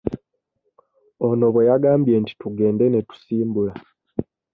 Ono 1.27 1.45
bwe 1.53 1.67
yagambye 1.69 2.15
nti 2.21 2.33
tugende 2.41 2.85
ne 2.89 2.99
tusimbula. 3.07 3.73